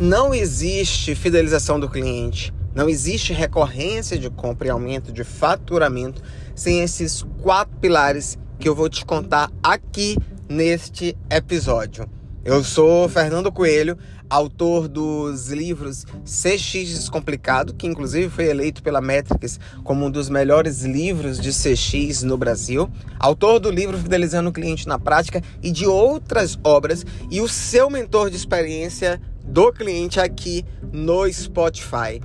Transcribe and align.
Não 0.00 0.32
existe 0.32 1.14
fidelização 1.14 1.78
do 1.78 1.86
cliente, 1.86 2.54
não 2.74 2.88
existe 2.88 3.34
recorrência 3.34 4.18
de 4.18 4.30
compra 4.30 4.68
e 4.68 4.70
aumento 4.70 5.12
de 5.12 5.22
faturamento 5.22 6.22
sem 6.54 6.80
esses 6.80 7.22
quatro 7.42 7.76
pilares 7.76 8.38
que 8.58 8.66
eu 8.66 8.74
vou 8.74 8.88
te 8.88 9.04
contar 9.04 9.50
aqui 9.62 10.16
neste 10.48 11.14
episódio. 11.30 12.08
Eu 12.42 12.64
sou 12.64 13.06
Fernando 13.10 13.52
Coelho, 13.52 13.98
autor 14.30 14.88
dos 14.88 15.48
livros 15.48 16.06
CX 16.24 16.88
Descomplicado, 16.88 17.74
que 17.74 17.86
inclusive 17.86 18.30
foi 18.30 18.46
eleito 18.46 18.82
pela 18.82 19.02
Metrics 19.02 19.60
como 19.84 20.06
um 20.06 20.10
dos 20.10 20.30
melhores 20.30 20.80
livros 20.82 21.38
de 21.38 21.50
CX 21.50 22.22
no 22.22 22.38
Brasil, 22.38 22.88
autor 23.18 23.60
do 23.60 23.70
livro 23.70 23.98
Fidelizando 23.98 24.48
o 24.48 24.52
Cliente 24.52 24.88
na 24.88 24.98
Prática 24.98 25.42
e 25.62 25.70
de 25.70 25.84
outras 25.84 26.58
obras, 26.64 27.04
e 27.30 27.42
o 27.42 27.48
seu 27.48 27.90
mentor 27.90 28.30
de 28.30 28.36
experiência 28.36 29.20
do 29.50 29.72
cliente 29.72 30.18
aqui 30.18 30.64
no 30.92 31.30
Spotify. 31.30 32.20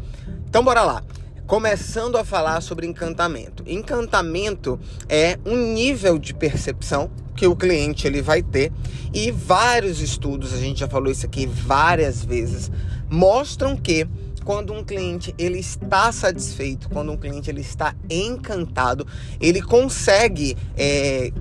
Então 0.48 0.64
bora 0.64 0.84
lá 0.84 1.04
começando 1.46 2.18
a 2.18 2.26
falar 2.26 2.62
sobre 2.62 2.88
encantamento. 2.88 3.64
Encantamento 3.68 4.80
é 5.08 5.38
um 5.46 5.74
nível 5.74 6.18
de 6.18 6.34
percepção 6.34 7.10
que 7.36 7.46
o 7.46 7.56
cliente 7.56 8.08
ele 8.08 8.22
vai 8.22 8.42
ter 8.42 8.72
e 9.14 9.30
vários 9.30 10.02
estudos, 10.02 10.54
a 10.54 10.58
gente 10.58 10.80
já 10.80 10.88
falou 10.88 11.12
isso 11.12 11.26
aqui 11.26 11.46
várias 11.46 12.24
vezes, 12.24 12.72
mostram 13.10 13.76
que 13.76 14.08
quando 14.44 14.74
um 14.74 14.84
cliente 14.84 15.34
ele 15.38 15.60
está 15.60 16.12
satisfeito, 16.12 16.90
quando 16.90 17.12
um 17.12 17.18
cliente 17.18 17.50
ele 17.50 17.62
está 17.62 17.96
encantado, 18.10 19.06
ele 19.40 19.62
consegue 19.62 20.56
é, 20.78 21.32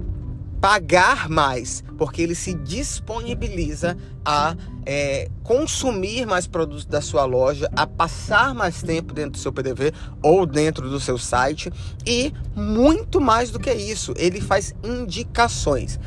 pagar 0.65 1.29
mais, 1.29 1.85
porque 1.99 2.23
ele 2.23 2.35
se 2.35 2.55
disponibiliza 2.55 3.99
a 4.25 4.57
é, 4.87 5.29
consumir 5.43 6.25
mais 6.25 6.47
produtos 6.47 6.87
da 6.87 7.03
sua 7.03 7.27
loja, 7.27 7.71
a 7.77 7.87
passar 7.87 8.55
mais 8.55 8.83
tempo 8.83 9.13
dentro 9.13 9.33
do 9.33 9.39
seu 9.39 9.53
PDV 9.53 9.93
ou 10.23 10.47
dentro 10.47 10.89
do 10.89 10.99
seu 10.99 11.19
site 11.19 11.71
e 12.07 12.33
muito 12.57 13.21
mais 13.21 13.51
do 13.51 13.61
que 13.61 13.75
isso, 13.75 14.15
ele 14.17 14.41
faz 14.41 14.75
indicações. 14.83 16.01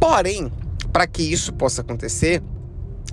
Porém, 0.00 0.50
para 0.90 1.06
que 1.06 1.22
isso 1.22 1.52
possa 1.52 1.82
acontecer, 1.82 2.42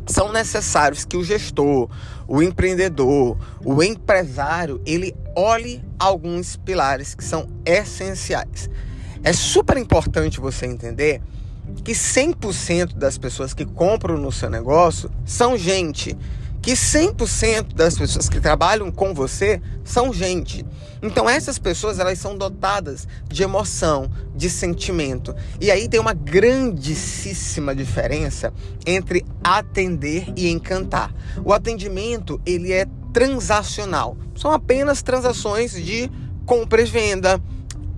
são 0.08 0.32
necessários 0.32 1.04
que 1.04 1.18
o 1.18 1.26
gestor, 1.26 1.90
o 2.26 2.42
empreendedor, 2.42 3.38
o 3.66 3.84
empresário, 3.84 4.82
ele 4.86 5.14
olhe 5.36 5.84
alguns 6.00 6.56
pilares 6.56 7.14
que 7.14 7.24
são 7.26 7.50
essenciais. 7.66 8.70
É 9.26 9.34
super 9.34 9.76
importante 9.76 10.40
você 10.40 10.68
entender 10.68 11.20
que 11.84 11.94
100% 11.94 12.94
das 12.94 13.18
pessoas 13.18 13.56
que 13.56 13.66
compram 13.66 14.20
no 14.20 14.32
seu 14.32 14.52
negócio 14.52 15.10
são 15.26 15.58
gente. 15.58 16.16
Que 16.62 16.74
100% 16.74 17.74
das 17.74 17.98
pessoas 17.98 18.30
que 18.30 18.40
trabalham 18.40 18.92
com 18.92 19.16
você 19.16 19.60
são 19.84 20.14
gente. 20.14 20.64
Então 21.02 21.28
essas 21.28 21.58
pessoas 21.58 21.98
elas 21.98 22.20
são 22.20 22.38
dotadas 22.38 23.08
de 23.28 23.42
emoção, 23.42 24.12
de 24.36 24.48
sentimento. 24.48 25.36
E 25.60 25.72
aí 25.72 25.90
tem 25.90 26.00
uma 26.00 26.14
grandíssima 26.14 27.74
diferença 27.74 28.54
entre 28.86 29.26
atender 29.44 30.32
e 30.36 30.52
encantar. 30.52 31.12
O 31.44 31.52
atendimento, 31.52 32.40
ele 32.46 32.72
é 32.72 32.86
transacional. 33.12 34.16
São 34.36 34.52
apenas 34.52 35.02
transações 35.02 35.72
de 35.74 36.12
compra 36.46 36.84
e 36.84 36.86
venda, 36.86 37.42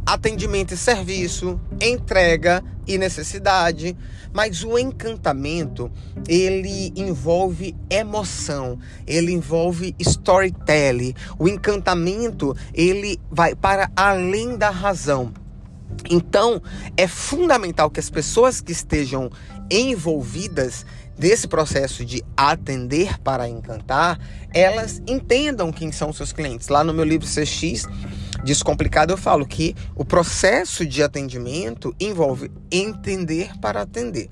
atendimento 0.07 0.73
e 0.73 0.77
serviço, 0.77 1.59
entrega 1.81 2.63
e 2.87 2.97
necessidade, 2.97 3.95
mas 4.31 4.63
o 4.63 4.79
encantamento 4.79 5.91
ele 6.29 6.93
envolve 6.95 7.75
emoção, 7.89 8.79
ele 9.05 9.33
envolve 9.33 9.93
storytelling. 9.99 11.13
O 11.37 11.49
encantamento 11.49 12.55
ele 12.73 13.19
vai 13.29 13.53
para 13.53 13.91
além 13.97 14.57
da 14.57 14.69
razão. 14.69 15.33
Então, 16.09 16.61
é 16.95 17.07
fundamental 17.07 17.89
que 17.89 17.99
as 17.99 18.09
pessoas 18.09 18.61
que 18.61 18.71
estejam 18.71 19.29
envolvidas 19.69 20.85
desse 21.17 21.47
processo 21.47 22.05
de 22.05 22.23
atender 22.35 23.19
para 23.19 23.49
encantar, 23.49 24.19
elas 24.53 25.01
entendam 25.07 25.71
quem 25.71 25.91
são 25.91 26.13
seus 26.13 26.31
clientes. 26.31 26.69
Lá 26.69 26.83
no 26.83 26.93
meu 26.93 27.03
livro 27.03 27.27
CX 27.27 27.87
Descomplicado, 28.47 29.11
eu 29.11 29.17
falo 29.17 29.45
que 29.45 29.75
o 29.93 30.05
processo 30.05 30.85
de 30.85 31.03
atendimento 31.03 31.93
envolve 31.99 32.49
entender 32.71 33.51
para 33.59 33.81
atender. 33.81 34.29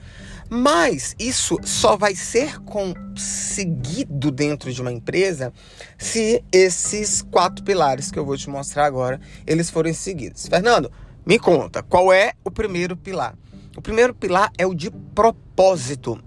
Mas 0.49 1.13
isso 1.19 1.57
só 1.65 1.97
vai 1.97 2.15
ser 2.15 2.61
conseguido 2.61 4.31
dentro 4.31 4.71
de 4.71 4.81
uma 4.81 4.93
empresa 4.93 5.51
se 5.97 6.41
esses 6.49 7.21
quatro 7.23 7.61
pilares 7.61 8.09
que 8.09 8.17
eu 8.17 8.25
vou 8.25 8.37
te 8.37 8.49
mostrar 8.49 8.85
agora, 8.85 9.19
eles 9.45 9.69
forem 9.69 9.93
seguidos. 9.93 10.47
Fernando, 10.47 10.89
me 11.25 11.37
conta, 11.37 11.83
qual 11.83 12.13
é 12.13 12.35
o 12.41 12.49
primeiro 12.49 12.95
pilar? 12.95 13.35
O 13.75 13.81
primeiro 13.81 14.15
pilar 14.15 14.49
é 14.57 14.65
o 14.65 14.73
de 14.73 14.89
propósito. 15.13 16.23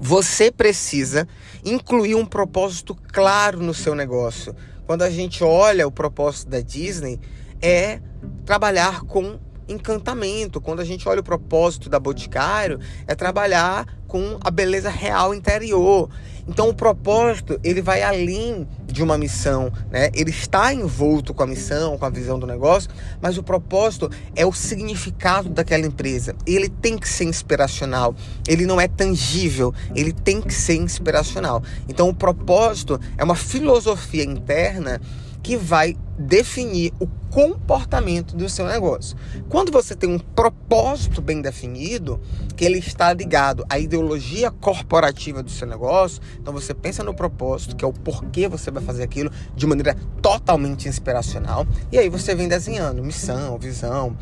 Você 0.00 0.50
precisa 0.50 1.28
incluir 1.62 2.14
um 2.14 2.24
propósito 2.24 2.96
claro 3.12 3.60
no 3.60 3.74
seu 3.74 3.94
negócio. 3.94 4.56
Quando 4.90 5.02
a 5.02 5.10
gente 5.10 5.44
olha 5.44 5.86
o 5.86 5.92
propósito 5.92 6.48
da 6.48 6.60
Disney, 6.60 7.20
é 7.62 8.00
trabalhar 8.44 9.02
com 9.02 9.38
encantamento. 9.68 10.60
Quando 10.60 10.80
a 10.80 10.84
gente 10.84 11.08
olha 11.08 11.20
o 11.20 11.22
propósito 11.22 11.88
da 11.88 12.00
Boticário, 12.00 12.80
é 13.06 13.14
trabalhar 13.14 13.86
com 14.10 14.38
a 14.40 14.50
beleza 14.50 14.90
real 14.90 15.32
interior. 15.32 16.10
Então 16.48 16.68
o 16.68 16.74
propósito, 16.74 17.60
ele 17.62 17.80
vai 17.80 18.02
além 18.02 18.66
de 18.84 19.04
uma 19.04 19.16
missão, 19.16 19.72
né? 19.88 20.10
Ele 20.12 20.30
está 20.30 20.74
envolto 20.74 21.32
com 21.32 21.44
a 21.44 21.46
missão, 21.46 21.96
com 21.96 22.04
a 22.04 22.10
visão 22.10 22.40
do 22.40 22.46
negócio, 22.46 22.90
mas 23.22 23.38
o 23.38 23.42
propósito 23.42 24.10
é 24.34 24.44
o 24.44 24.52
significado 24.52 25.48
daquela 25.48 25.86
empresa. 25.86 26.34
Ele 26.44 26.68
tem 26.68 26.98
que 26.98 27.08
ser 27.08 27.22
inspiracional. 27.24 28.16
Ele 28.48 28.66
não 28.66 28.80
é 28.80 28.88
tangível, 28.88 29.72
ele 29.94 30.12
tem 30.12 30.40
que 30.40 30.52
ser 30.52 30.74
inspiracional. 30.74 31.62
Então 31.88 32.08
o 32.08 32.14
propósito 32.14 32.98
é 33.16 33.22
uma 33.22 33.36
filosofia 33.36 34.24
interna 34.24 35.00
que 35.42 35.56
vai 35.56 35.96
definir 36.18 36.92
o 37.00 37.06
comportamento 37.30 38.36
do 38.36 38.48
seu 38.48 38.66
negócio. 38.66 39.16
Quando 39.48 39.70
você 39.70 39.94
tem 39.94 40.10
um 40.10 40.18
propósito 40.18 41.22
bem 41.22 41.40
definido, 41.40 42.20
que 42.56 42.64
ele 42.64 42.78
está 42.78 43.12
ligado 43.12 43.64
à 43.68 43.78
ideologia 43.78 44.50
corporativa 44.50 45.42
do 45.42 45.50
seu 45.50 45.66
negócio, 45.66 46.20
então 46.40 46.52
você 46.52 46.74
pensa 46.74 47.02
no 47.02 47.14
propósito, 47.14 47.76
que 47.76 47.84
é 47.84 47.88
o 47.88 47.92
porquê 47.92 48.48
você 48.48 48.70
vai 48.70 48.82
fazer 48.82 49.02
aquilo 49.02 49.30
de 49.54 49.66
maneira 49.66 49.96
totalmente 50.20 50.88
inspiracional, 50.88 51.66
e 51.90 51.98
aí 51.98 52.08
você 52.08 52.34
vem 52.34 52.48
desenhando 52.48 53.02
missão, 53.02 53.56
visão 53.58 54.16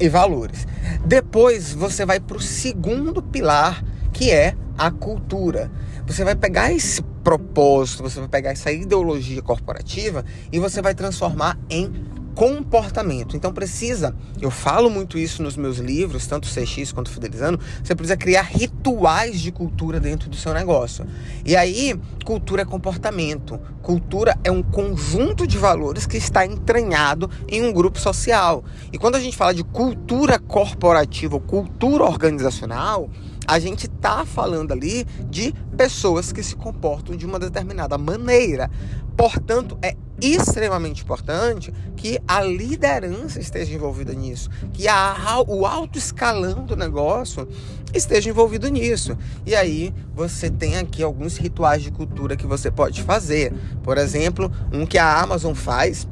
e 0.00 0.08
valores. 0.08 0.66
Depois 1.04 1.72
você 1.72 2.04
vai 2.04 2.20
para 2.20 2.36
o 2.36 2.40
segundo 2.40 3.22
pilar, 3.22 3.84
que 4.12 4.30
é 4.30 4.54
a 4.76 4.90
cultura. 4.90 5.70
Você 6.06 6.24
vai 6.24 6.34
pegar 6.34 6.72
esse 6.72 7.02
propósito, 7.28 8.02
você 8.02 8.20
vai 8.20 8.28
pegar 8.28 8.52
essa 8.52 8.72
ideologia 8.72 9.42
corporativa 9.42 10.24
e 10.50 10.58
você 10.58 10.80
vai 10.80 10.94
transformar 10.94 11.58
em 11.68 11.92
comportamento. 12.34 13.36
Então 13.36 13.52
precisa, 13.52 14.16
eu 14.40 14.50
falo 14.50 14.88
muito 14.88 15.18
isso 15.18 15.42
nos 15.42 15.54
meus 15.54 15.76
livros, 15.76 16.26
tanto 16.26 16.48
CX 16.48 16.90
quanto 16.90 17.10
Fidelizando, 17.10 17.60
você 17.84 17.94
precisa 17.94 18.16
criar 18.16 18.42
rituais 18.42 19.42
de 19.42 19.52
cultura 19.52 20.00
dentro 20.00 20.30
do 20.30 20.36
seu 20.36 20.54
negócio. 20.54 21.04
E 21.44 21.54
aí, 21.54 22.00
cultura 22.24 22.62
é 22.62 22.64
comportamento. 22.64 23.60
Cultura 23.82 24.34
é 24.42 24.50
um 24.50 24.62
conjunto 24.62 25.46
de 25.46 25.58
valores 25.58 26.06
que 26.06 26.16
está 26.16 26.46
entranhado 26.46 27.30
em 27.46 27.62
um 27.62 27.74
grupo 27.74 28.00
social. 28.00 28.64
E 28.90 28.96
quando 28.96 29.16
a 29.16 29.20
gente 29.20 29.36
fala 29.36 29.52
de 29.52 29.64
cultura 29.64 30.38
corporativa 30.38 31.38
cultura 31.38 32.04
organizacional, 32.04 33.10
a 33.48 33.58
gente 33.58 33.86
está 33.86 34.26
falando 34.26 34.72
ali 34.72 35.06
de 35.30 35.54
pessoas 35.74 36.30
que 36.30 36.42
se 36.42 36.54
comportam 36.54 37.16
de 37.16 37.24
uma 37.24 37.38
determinada 37.38 37.96
maneira. 37.96 38.70
Portanto, 39.16 39.78
é 39.80 39.96
extremamente 40.20 41.02
importante 41.02 41.72
que 41.96 42.20
a 42.28 42.42
liderança 42.42 43.40
esteja 43.40 43.74
envolvida 43.74 44.12
nisso, 44.12 44.50
que 44.72 44.86
a, 44.86 45.42
o 45.46 45.64
alto 45.64 45.96
escalão 45.98 46.66
do 46.66 46.76
negócio 46.76 47.48
esteja 47.94 48.28
envolvido 48.28 48.68
nisso. 48.68 49.16
E 49.46 49.54
aí 49.54 49.94
você 50.14 50.50
tem 50.50 50.76
aqui 50.76 51.02
alguns 51.02 51.38
rituais 51.38 51.82
de 51.82 51.90
cultura 51.90 52.36
que 52.36 52.46
você 52.46 52.70
pode 52.70 53.02
fazer. 53.02 53.54
Por 53.82 53.96
exemplo, 53.96 54.52
um 54.70 54.84
que 54.84 54.98
a 54.98 55.20
Amazon 55.20 55.54
faz 55.54 56.06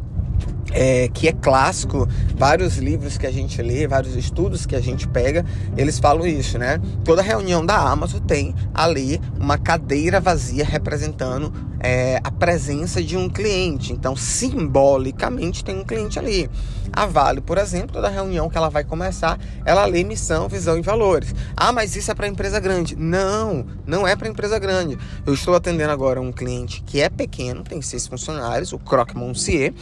é, 0.73 1.09
que 1.09 1.29
é 1.29 1.33
clássico, 1.33 2.09
vários 2.37 2.77
livros 2.77 3.17
que 3.17 3.27
a 3.27 3.31
gente 3.31 3.61
lê, 3.63 3.87
vários 3.87 4.15
estudos 4.17 4.67
que 4.67 4.77
a 4.77 4.81
gente 4.81 5.07
pega, 5.09 5.45
eles 5.77 5.99
falam 5.99 6.27
isso, 6.27 6.59
né? 6.59 6.81
Toda 7.05 7.23
reunião 7.23 7.65
da 7.65 7.77
Amazon 7.77 8.21
tem 8.21 8.55
ali 8.75 9.21
uma 9.39 9.59
cadeira 9.59 10.21
vazia 10.21 10.65
representando 10.65 11.53
é, 11.81 12.21
a 12.23 12.31
presença 12.31 13.03
de 13.03 13.17
um 13.17 13.29
cliente. 13.29 13.93
Então, 13.93 14.17
simbolicamente, 14.17 15.65
tem 15.65 15.79
um 15.79 15.85
cliente 15.85 16.19
ali. 16.19 16.49
A 16.97 17.05
Vale, 17.05 17.43
por 17.43 17.59
exemplo, 17.59 17.93
toda 17.93 18.09
reunião 18.09 18.49
que 18.49 18.57
ela 18.57 18.71
vai 18.71 18.83
começar, 18.83 19.39
ela 19.67 19.85
lê 19.85 20.03
missão, 20.03 20.49
visão 20.49 20.79
e 20.79 20.81
valores. 20.81 21.35
Ah, 21.55 21.71
mas 21.71 21.95
isso 21.95 22.11
é 22.11 22.15
para 22.15 22.27
empresa 22.27 22.59
grande. 22.59 22.97
Não, 22.97 23.67
não 23.87 24.09
é 24.09 24.17
para 24.17 24.27
empresa 24.27 24.59
grande. 24.59 24.97
Eu 25.27 25.35
estou 25.35 25.55
atendendo 25.55 25.93
agora 25.93 26.23
um 26.23 26.33
cliente 26.33 26.83
que 26.83 27.03
é 27.03 27.11
pequeno, 27.11 27.63
tem 27.63 27.83
seis 27.83 28.07
funcionários, 28.07 28.73
o 28.73 28.79
Croque 28.79 29.15
Monsier, 29.15 29.75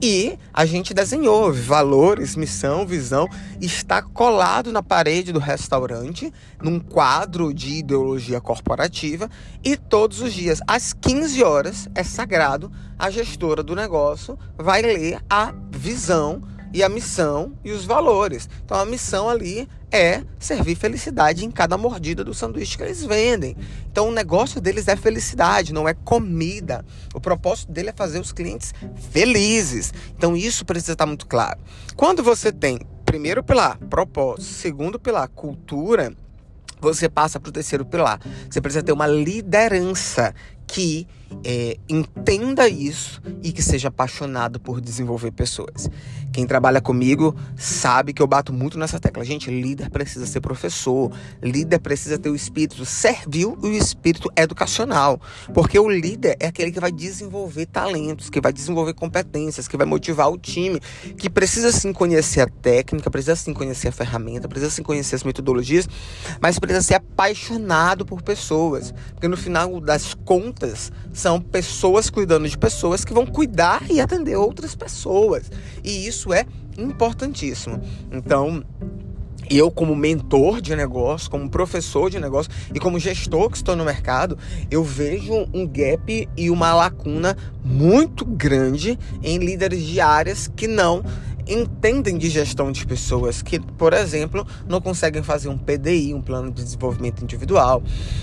e 0.00 0.38
a 0.50 0.64
gente 0.64 0.94
desenhou 0.94 1.52
valores, 1.52 2.36
missão, 2.36 2.86
visão, 2.86 3.28
está 3.60 4.00
colado 4.00 4.72
na 4.72 4.82
parede 4.82 5.30
do 5.30 5.38
restaurante, 5.38 6.32
num 6.62 6.80
quadro 6.80 7.52
de 7.52 7.80
ideologia 7.80 8.40
corporativa, 8.40 9.28
e 9.62 9.76
todos 9.76 10.22
os 10.22 10.32
dias, 10.32 10.62
às 10.66 10.94
15 10.94 11.44
horas, 11.44 11.88
é 11.94 12.02
sagrado, 12.02 12.72
a 12.98 13.10
gestora 13.10 13.62
do 13.62 13.76
negócio 13.76 14.38
vai 14.56 14.80
ler 14.80 15.20
a 15.28 15.52
visão 15.70 16.40
e 16.72 16.82
a 16.82 16.88
missão 16.88 17.52
e 17.64 17.70
os 17.70 17.84
valores. 17.84 18.48
Então 18.64 18.78
a 18.78 18.84
missão 18.84 19.28
ali 19.28 19.68
é 19.90 20.22
servir 20.38 20.74
felicidade 20.74 21.44
em 21.44 21.50
cada 21.50 21.76
mordida 21.76 22.24
do 22.24 22.32
sanduíche 22.32 22.76
que 22.76 22.82
eles 22.82 23.04
vendem. 23.04 23.56
Então 23.90 24.08
o 24.08 24.12
negócio 24.12 24.60
deles 24.60 24.88
é 24.88 24.96
felicidade, 24.96 25.72
não 25.72 25.88
é 25.88 25.92
comida. 25.92 26.84
O 27.14 27.20
propósito 27.20 27.70
dele 27.70 27.90
é 27.90 27.92
fazer 27.92 28.18
os 28.18 28.32
clientes 28.32 28.72
felizes. 29.10 29.92
Então 30.16 30.36
isso 30.36 30.64
precisa 30.64 30.92
estar 30.92 31.06
muito 31.06 31.26
claro. 31.26 31.60
Quando 31.94 32.22
você 32.22 32.50
tem 32.50 32.80
primeiro 33.04 33.44
pilar, 33.44 33.78
propósito, 33.90 34.44
segundo 34.44 34.98
pilar, 34.98 35.28
cultura, 35.28 36.14
você 36.80 37.08
passa 37.08 37.38
para 37.38 37.50
o 37.50 37.52
terceiro 37.52 37.84
pilar. 37.84 38.18
Você 38.50 38.60
precisa 38.60 38.82
ter 38.82 38.92
uma 38.92 39.06
liderança 39.06 40.34
que 40.66 41.06
é, 41.44 41.76
entenda 41.88 42.68
isso 42.68 43.20
e 43.42 43.52
que 43.52 43.62
seja 43.62 43.88
apaixonado 43.88 44.60
por 44.60 44.80
desenvolver 44.80 45.32
pessoas. 45.32 45.88
Quem 46.32 46.46
trabalha 46.46 46.80
comigo 46.80 47.36
sabe 47.56 48.14
que 48.14 48.22
eu 48.22 48.26
bato 48.26 48.54
muito 48.54 48.78
nessa 48.78 48.98
tecla. 48.98 49.22
Gente, 49.22 49.50
líder 49.50 49.90
precisa 49.90 50.24
ser 50.24 50.40
professor, 50.40 51.12
líder 51.42 51.78
precisa 51.78 52.18
ter 52.18 52.30
o 52.30 52.34
espírito 52.34 52.86
servil 52.86 53.58
e 53.62 53.66
o 53.66 53.72
espírito 53.72 54.30
educacional. 54.34 55.20
Porque 55.52 55.78
o 55.78 55.90
líder 55.90 56.36
é 56.40 56.46
aquele 56.46 56.72
que 56.72 56.80
vai 56.80 56.90
desenvolver 56.90 57.66
talentos, 57.66 58.30
que 58.30 58.40
vai 58.40 58.50
desenvolver 58.50 58.94
competências, 58.94 59.68
que 59.68 59.76
vai 59.76 59.86
motivar 59.86 60.30
o 60.30 60.38
time, 60.38 60.80
que 61.18 61.28
precisa 61.28 61.70
sim 61.70 61.92
conhecer 61.92 62.40
a 62.40 62.46
técnica, 62.46 63.10
precisa 63.10 63.36
sim 63.36 63.52
conhecer 63.52 63.88
a 63.88 63.92
ferramenta, 63.92 64.48
precisa 64.48 64.70
sim 64.70 64.82
conhecer 64.82 65.16
as 65.16 65.24
metodologias, 65.24 65.86
mas 66.40 66.58
precisa 66.58 66.80
ser 66.80 66.94
apaixonado 66.94 68.06
por 68.06 68.22
pessoas. 68.22 68.94
Porque 69.12 69.28
no 69.28 69.36
final 69.36 69.78
das 69.80 70.14
contas, 70.14 70.90
são 71.22 71.40
pessoas 71.40 72.10
cuidando 72.10 72.48
de 72.48 72.58
pessoas 72.58 73.04
que 73.04 73.14
vão 73.14 73.24
cuidar 73.24 73.88
e 73.88 74.00
atender 74.00 74.34
outras 74.34 74.74
pessoas. 74.74 75.48
E 75.84 76.04
isso 76.04 76.32
é 76.32 76.44
importantíssimo. 76.76 77.80
Então, 78.10 78.64
eu, 79.48 79.70
como 79.70 79.94
mentor 79.94 80.60
de 80.60 80.74
negócio, 80.74 81.30
como 81.30 81.48
professor 81.48 82.10
de 82.10 82.18
negócio 82.18 82.50
e 82.74 82.80
como 82.80 82.98
gestor 82.98 83.50
que 83.50 83.56
estou 83.56 83.76
no 83.76 83.84
mercado, 83.84 84.36
eu 84.68 84.82
vejo 84.82 85.46
um 85.54 85.64
gap 85.64 86.28
e 86.36 86.50
uma 86.50 86.74
lacuna 86.74 87.36
muito 87.64 88.24
grande 88.24 88.98
em 89.22 89.38
líderes 89.38 89.84
de 89.84 90.00
áreas 90.00 90.50
que 90.56 90.66
não 90.66 91.04
entendem 91.46 92.16
de 92.16 92.28
gestão 92.28 92.70
de 92.70 92.86
pessoas, 92.86 93.42
que, 93.42 93.58
por 93.58 93.92
exemplo, 93.92 94.46
não 94.68 94.80
conseguem 94.80 95.22
fazer 95.22 95.48
um 95.48 95.58
PDI, 95.58 96.14
um 96.14 96.22
plano 96.22 96.50
de 96.50 96.62
desenvolvimento 96.62 97.22
individual, 97.22 97.82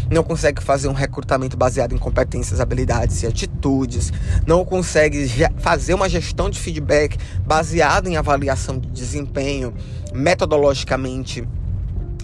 não 0.10 0.24
conseguem 0.24 0.64
fazer 0.64 0.88
um 0.88 0.94
recrutamento 0.94 1.58
baseado 1.58 1.94
em 1.94 1.98
competências, 1.98 2.60
habilidades 2.60 3.22
e 3.24 3.28
atitudes, 3.28 4.12
não 4.46 4.64
conseguem 4.64 5.28
fazer 5.58 5.94
uma 5.94 6.08
gestão 6.08 6.50
de 6.50 6.60
feedback 6.60 7.18
baseada 7.46 8.10
em 8.10 8.18
avaliação 8.18 8.78
de 8.80 8.88
desempenho, 8.90 9.74
metodologicamente 10.14 11.48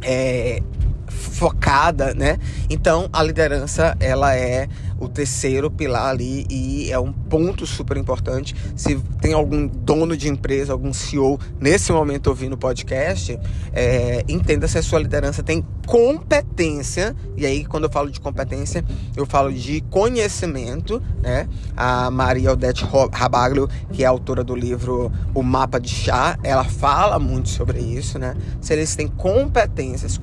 é, 0.02 0.62
focada, 1.08 2.14
né? 2.14 2.38
Então 2.70 3.10
a 3.12 3.22
liderança 3.24 3.96
ela 4.00 4.36
é 4.36 4.68
o 5.00 5.10
terceiro 5.10 5.70
pilar 5.70 6.08
ali 6.08 6.46
e 6.50 6.92
é 6.92 7.00
um 7.00 7.12
ponto 7.12 7.66
super 7.66 7.98
importante. 7.98 8.56
Se 8.76 8.96
tem 9.20 9.34
algum 9.34 9.68
dono 9.68 10.16
de 10.16 10.30
empresa, 10.30 10.72
algum 10.72 10.94
CEO 10.94 11.40
nesse 11.60 11.92
momento 11.92 12.28
ouvindo 12.28 12.54
o 12.54 12.58
podcast, 12.58 13.38
é, 13.74 14.24
entenda 14.28 14.68
se 14.68 14.78
a 14.78 14.84
sua 14.84 15.00
liderança 15.00 15.44
tem 15.44 15.66
competência. 15.86 17.16
E 17.38 17.46
aí, 17.46 17.66
quando 17.66 17.86
eu 17.86 17.90
falo 17.90 18.10
de 18.10 18.20
competência, 18.20 18.84
eu 19.16 19.26
falo 19.26 19.52
de 19.52 19.82
conhecimento, 19.90 21.02
né? 21.22 21.48
A 21.76 22.10
Maria 22.10 22.54
Odete 22.54 22.86
Rabaglio, 23.12 23.70
que 23.92 24.04
é 24.04 24.08
autora 24.08 24.44
do 24.44 24.56
livro 24.56 25.12
O 25.34 25.44
Mapa 25.44 25.80
de 25.80 25.90
Chá, 25.90 26.38
ela 26.44 26.64
fala 26.64 27.20
muito 27.20 27.50
sobre 27.50 27.80
isso, 27.80 28.18
né? 28.18 28.36
Se 28.62 28.74
eles 28.74 28.96
têm 28.96 29.08
competências, 29.08 30.18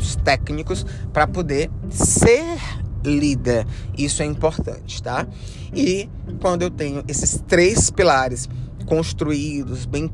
conhecimentos 0.00 0.16
técnicos 0.16 0.86
para 1.12 1.26
poder 1.26 1.70
ser 1.90 2.58
líder. 3.04 3.66
Isso 3.96 4.22
é 4.22 4.26
importante, 4.26 5.02
tá? 5.02 5.26
E 5.74 6.08
quando 6.40 6.62
eu 6.62 6.70
tenho 6.70 7.04
esses 7.06 7.42
três 7.46 7.90
pilares 7.90 8.48
construídos, 8.86 9.86
bem 9.86 10.10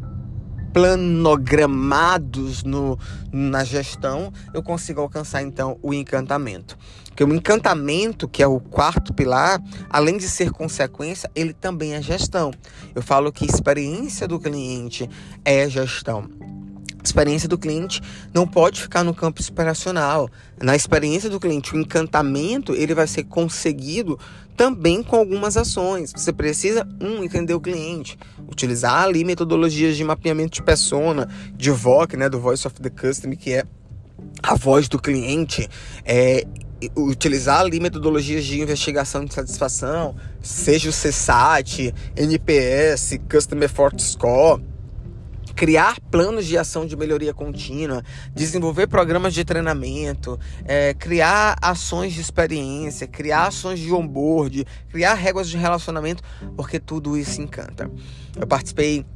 planogramados 0.72 2.62
no, 2.62 2.98
na 3.32 3.64
gestão, 3.64 4.30
eu 4.52 4.62
consigo 4.62 5.00
alcançar 5.00 5.40
então 5.40 5.78
o 5.82 5.94
encantamento. 5.94 6.76
Porque 7.06 7.24
o 7.24 7.34
encantamento, 7.34 8.28
que 8.28 8.42
é 8.42 8.46
o 8.46 8.60
quarto 8.60 9.14
pilar, 9.14 9.58
além 9.88 10.18
de 10.18 10.28
ser 10.28 10.50
consequência, 10.50 11.30
ele 11.34 11.54
também 11.54 11.94
é 11.94 12.02
gestão. 12.02 12.50
Eu 12.94 13.00
falo 13.00 13.32
que 13.32 13.46
experiência 13.46 14.28
do 14.28 14.38
cliente 14.38 15.08
é 15.46 15.66
gestão 15.66 16.28
experiência 17.06 17.48
do 17.48 17.56
cliente 17.56 18.02
não 18.34 18.46
pode 18.46 18.80
ficar 18.80 19.02
no 19.02 19.14
campo 19.14 19.42
operacional. 19.48 20.28
Na 20.60 20.76
experiência 20.76 21.30
do 21.30 21.40
cliente, 21.40 21.74
o 21.74 21.78
encantamento 21.78 22.74
ele 22.74 22.94
vai 22.94 23.06
ser 23.06 23.24
conseguido 23.24 24.18
também 24.56 25.02
com 25.02 25.16
algumas 25.16 25.56
ações. 25.56 26.12
Você 26.14 26.32
precisa, 26.32 26.86
um, 27.00 27.22
entender 27.22 27.54
o 27.54 27.60
cliente, 27.60 28.18
utilizar 28.50 29.02
ali 29.02 29.24
metodologias 29.24 29.96
de 29.96 30.04
mapeamento 30.04 30.54
de 30.54 30.62
persona, 30.62 31.28
de 31.54 31.70
VOC, 31.70 32.16
né, 32.16 32.28
do 32.28 32.40
Voice 32.40 32.66
of 32.66 32.80
the 32.80 32.90
Customer, 32.90 33.36
que 33.36 33.52
é 33.52 33.64
a 34.42 34.54
voz 34.54 34.88
do 34.88 34.98
cliente, 34.98 35.68
é, 36.04 36.44
utilizar 36.96 37.60
ali 37.60 37.80
metodologias 37.80 38.44
de 38.44 38.60
investigação 38.60 39.24
de 39.24 39.34
satisfação, 39.34 40.14
seja 40.42 40.88
o 40.88 40.92
CSAT, 40.92 41.94
NPS, 42.16 43.18
Customer 43.30 43.64
Effort 43.64 44.00
Score 44.00 44.62
criar 45.56 45.98
planos 46.10 46.44
de 46.44 46.58
ação 46.58 46.86
de 46.86 46.94
melhoria 46.94 47.32
contínua, 47.32 48.04
desenvolver 48.34 48.86
programas 48.86 49.32
de 49.32 49.42
treinamento, 49.42 50.38
é, 50.66 50.92
criar 50.92 51.56
ações 51.62 52.12
de 52.12 52.20
experiência, 52.20 53.06
criar 53.06 53.46
ações 53.46 53.80
de 53.80 53.90
onboard, 53.90 54.66
criar 54.90 55.14
regras 55.14 55.48
de 55.48 55.56
relacionamento, 55.56 56.22
porque 56.54 56.78
tudo 56.78 57.16
isso 57.16 57.40
encanta. 57.40 57.90
Eu 58.38 58.46
participei 58.46 59.06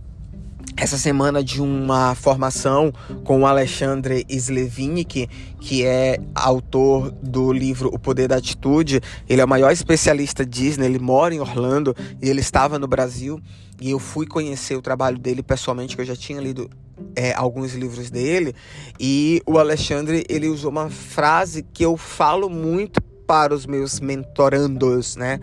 essa 0.80 0.96
semana 0.96 1.44
de 1.44 1.60
uma 1.60 2.14
formação 2.14 2.90
com 3.22 3.42
o 3.42 3.46
Alexandre 3.46 4.24
Slevinick, 4.30 5.28
que 5.60 5.84
é 5.84 6.18
autor 6.34 7.10
do 7.22 7.52
livro 7.52 7.90
O 7.92 7.98
Poder 7.98 8.28
da 8.28 8.36
Atitude. 8.36 8.98
Ele 9.28 9.42
é 9.42 9.44
o 9.44 9.48
maior 9.48 9.70
especialista 9.70 10.44
Disney, 10.44 10.86
ele 10.86 10.98
mora 10.98 11.34
em 11.34 11.38
Orlando 11.38 11.94
e 12.22 12.30
ele 12.30 12.40
estava 12.40 12.78
no 12.78 12.88
Brasil. 12.88 13.38
E 13.78 13.90
eu 13.90 13.98
fui 13.98 14.26
conhecer 14.26 14.74
o 14.74 14.80
trabalho 14.80 15.18
dele 15.18 15.42
pessoalmente, 15.42 15.94
que 15.94 16.00
eu 16.00 16.06
já 16.06 16.16
tinha 16.16 16.40
lido 16.40 16.70
é, 17.14 17.34
alguns 17.34 17.74
livros 17.74 18.10
dele. 18.10 18.54
E 18.98 19.42
o 19.44 19.58
Alexandre, 19.58 20.24
ele 20.30 20.48
usou 20.48 20.70
uma 20.70 20.88
frase 20.88 21.62
que 21.62 21.84
eu 21.84 21.98
falo 21.98 22.48
muito 22.48 23.02
para 23.26 23.54
os 23.54 23.66
meus 23.66 24.00
mentorandos, 24.00 25.14
né? 25.14 25.40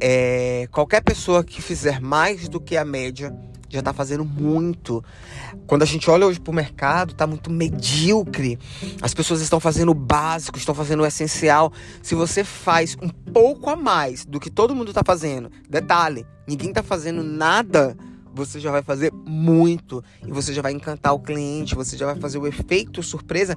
É, 0.00 0.68
qualquer 0.70 1.02
pessoa 1.02 1.42
que 1.42 1.60
fizer 1.60 2.00
mais 2.00 2.48
do 2.48 2.60
que 2.60 2.76
a 2.76 2.84
média 2.84 3.34
já 3.68 3.80
está 3.80 3.92
fazendo 3.92 4.24
muito. 4.24 5.02
Quando 5.66 5.82
a 5.82 5.86
gente 5.86 6.08
olha 6.10 6.26
hoje 6.26 6.40
para 6.40 6.50
o 6.50 6.54
mercado, 6.54 7.12
está 7.12 7.26
muito 7.26 7.50
medíocre. 7.50 8.58
As 9.02 9.14
pessoas 9.14 9.40
estão 9.40 9.60
fazendo 9.60 9.90
o 9.90 9.94
básico, 9.94 10.58
estão 10.58 10.74
fazendo 10.74 11.02
o 11.02 11.06
essencial. 11.06 11.72
Se 12.02 12.14
você 12.14 12.44
faz 12.44 12.96
um 13.02 13.08
pouco 13.08 13.70
a 13.70 13.76
mais 13.76 14.24
do 14.24 14.40
que 14.40 14.50
todo 14.50 14.74
mundo 14.74 14.88
está 14.88 15.02
fazendo, 15.04 15.50
detalhe, 15.68 16.26
ninguém 16.46 16.68
está 16.68 16.82
fazendo 16.82 17.22
nada 17.22 17.96
você 18.36 18.60
já 18.60 18.70
vai 18.70 18.82
fazer 18.82 19.10
muito 19.12 20.04
e 20.24 20.30
você 20.30 20.52
já 20.52 20.60
vai 20.60 20.72
encantar 20.72 21.14
o 21.14 21.18
cliente, 21.18 21.74
você 21.74 21.96
já 21.96 22.06
vai 22.06 22.16
fazer 22.16 22.38
o 22.38 22.46
efeito 22.46 23.02
surpresa, 23.02 23.56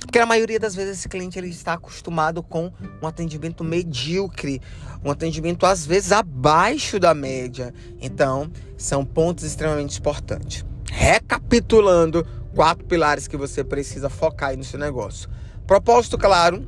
porque 0.00 0.18
a 0.18 0.26
maioria 0.26 0.60
das 0.60 0.74
vezes 0.74 0.98
esse 0.98 1.08
cliente 1.08 1.38
ele 1.38 1.48
está 1.48 1.72
acostumado 1.72 2.42
com 2.42 2.70
um 3.02 3.06
atendimento 3.06 3.64
medíocre, 3.64 4.60
um 5.02 5.10
atendimento 5.10 5.64
às 5.64 5.86
vezes 5.86 6.12
abaixo 6.12 7.00
da 7.00 7.14
média. 7.14 7.72
Então, 8.00 8.50
são 8.76 9.04
pontos 9.04 9.44
extremamente 9.44 9.98
importantes. 9.98 10.64
Recapitulando, 10.90 12.26
quatro 12.54 12.84
pilares 12.84 13.26
que 13.26 13.36
você 13.36 13.64
precisa 13.64 14.10
focar 14.10 14.50
aí 14.50 14.56
no 14.56 14.64
seu 14.64 14.78
negócio. 14.78 15.28
Propósito 15.66 16.18
claro, 16.18 16.66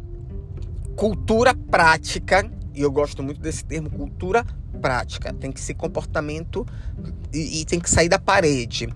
cultura 0.96 1.54
prática 1.54 2.50
e 2.80 2.82
eu 2.82 2.90
gosto 2.90 3.22
muito 3.22 3.38
desse 3.42 3.62
termo 3.62 3.90
cultura 3.90 4.42
prática. 4.80 5.34
Tem 5.34 5.52
que 5.52 5.60
ser 5.60 5.75
comportamento 5.75 6.66
e, 7.30 7.60
e 7.60 7.64
tem 7.66 7.78
que 7.78 7.90
sair 7.90 8.08
da 8.08 8.18
parede. 8.18 8.88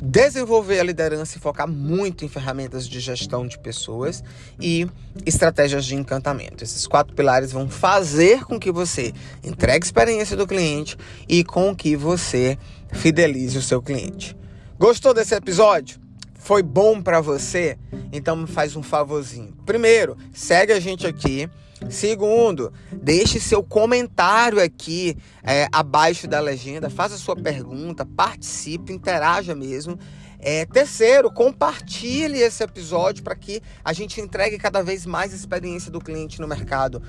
Desenvolver 0.00 0.80
a 0.80 0.82
liderança 0.82 1.38
e 1.38 1.40
focar 1.40 1.68
muito 1.68 2.24
em 2.24 2.28
ferramentas 2.28 2.88
de 2.88 2.98
gestão 2.98 3.46
de 3.46 3.56
pessoas 3.60 4.24
e 4.60 4.88
estratégias 5.24 5.84
de 5.84 5.94
encantamento. 5.94 6.64
Esses 6.64 6.84
quatro 6.84 7.14
pilares 7.14 7.52
vão 7.52 7.68
fazer 7.68 8.44
com 8.44 8.58
que 8.58 8.72
você 8.72 9.12
entregue 9.44 9.86
experiência 9.86 10.36
do 10.36 10.44
cliente 10.44 10.96
e 11.28 11.44
com 11.44 11.76
que 11.76 11.94
você 11.94 12.58
fidelize 12.90 13.56
o 13.56 13.62
seu 13.62 13.80
cliente. 13.80 14.36
Gostou 14.80 15.14
desse 15.14 15.32
episódio? 15.32 16.00
Foi 16.34 16.60
bom 16.60 17.00
para 17.00 17.20
você? 17.20 17.78
Então 18.12 18.34
me 18.34 18.48
faz 18.48 18.74
um 18.74 18.82
favorzinho. 18.82 19.54
Primeiro, 19.64 20.16
segue 20.32 20.72
a 20.72 20.80
gente 20.80 21.06
aqui 21.06 21.48
Segundo, 21.90 22.72
deixe 22.92 23.38
seu 23.40 23.62
comentário 23.62 24.62
aqui 24.62 25.16
é, 25.42 25.68
abaixo 25.72 26.26
da 26.26 26.40
legenda, 26.40 26.88
faça 26.88 27.16
sua 27.16 27.36
pergunta, 27.36 28.06
participe, 28.06 28.92
interaja 28.92 29.54
mesmo. 29.54 29.98
É, 30.38 30.66
terceiro, 30.66 31.30
compartilhe 31.30 32.38
esse 32.38 32.64
episódio 32.64 33.22
para 33.22 33.36
que 33.36 33.62
a 33.84 33.92
gente 33.92 34.20
entregue 34.20 34.58
cada 34.58 34.82
vez 34.82 35.06
mais 35.06 35.32
experiência 35.32 35.90
do 35.90 36.00
cliente 36.00 36.40
no 36.40 36.48
mercado 36.48 37.00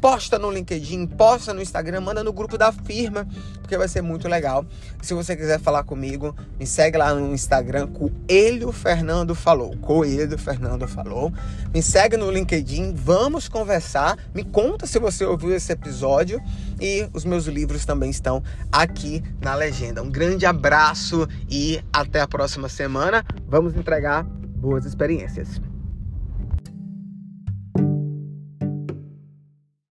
posta 0.00 0.38
no 0.38 0.50
LinkedIn, 0.50 1.06
posta 1.06 1.52
no 1.52 1.60
Instagram, 1.60 2.00
manda 2.00 2.22
no 2.22 2.32
grupo 2.32 2.56
da 2.56 2.72
firma, 2.72 3.26
porque 3.60 3.76
vai 3.76 3.88
ser 3.88 4.02
muito 4.02 4.28
legal. 4.28 4.64
Se 5.02 5.14
você 5.14 5.36
quiser 5.36 5.60
falar 5.60 5.84
comigo, 5.84 6.34
me 6.58 6.66
segue 6.66 6.98
lá 6.98 7.14
no 7.14 7.34
Instagram, 7.34 7.88
Coelho 7.88 8.72
Fernando 8.72 9.34
Falou. 9.34 9.76
Coelho 9.78 10.38
Fernando 10.38 10.86
Falou. 10.86 11.32
Me 11.72 11.82
segue 11.82 12.16
no 12.16 12.30
LinkedIn, 12.30 12.94
vamos 12.94 13.48
conversar. 13.48 14.16
Me 14.34 14.44
conta 14.44 14.86
se 14.86 14.98
você 14.98 15.24
ouviu 15.24 15.54
esse 15.54 15.72
episódio 15.72 16.40
e 16.80 17.08
os 17.12 17.24
meus 17.24 17.46
livros 17.46 17.84
também 17.84 18.10
estão 18.10 18.42
aqui 18.70 19.22
na 19.40 19.54
legenda. 19.54 20.02
Um 20.02 20.10
grande 20.10 20.46
abraço 20.46 21.28
e 21.48 21.82
até 21.92 22.20
a 22.20 22.28
próxima 22.28 22.68
semana. 22.68 23.24
Vamos 23.48 23.76
entregar 23.76 24.24
boas 24.24 24.84
experiências. 24.84 25.60